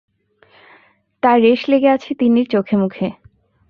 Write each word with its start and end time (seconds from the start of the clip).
তার 1.23 1.37
রেশ 1.41 1.61
লেগে 1.69 1.89
আছে 1.89 2.09
তিন্নির 2.13 2.47
চোখে-মুখে। 2.49 3.07